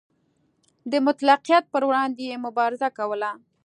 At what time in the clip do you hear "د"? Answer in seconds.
0.91-0.93